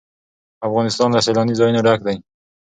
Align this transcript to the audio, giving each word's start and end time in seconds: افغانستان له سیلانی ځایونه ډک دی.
افغانستان 0.67 1.09
له 1.13 1.21
سیلانی 1.25 1.53
ځایونه 1.59 1.79
ډک 1.87 1.99
دی. 2.07 2.17